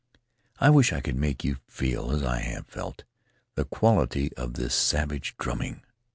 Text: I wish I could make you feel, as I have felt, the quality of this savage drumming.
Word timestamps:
I 0.57 0.71
wish 0.71 0.91
I 0.91 0.99
could 0.99 1.15
make 1.15 1.43
you 1.43 1.57
feel, 1.67 2.09
as 2.09 2.23
I 2.23 2.39
have 2.39 2.65
felt, 2.65 3.03
the 3.53 3.65
quality 3.65 4.33
of 4.33 4.55
this 4.55 4.73
savage 4.73 5.35
drumming. 5.37 5.83